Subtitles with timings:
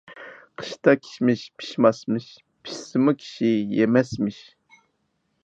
[0.61, 2.31] قىشتا كىشمىش پىشماسمىش،
[2.63, 4.43] پىشسىمۇ كىشى يېمەسمىش.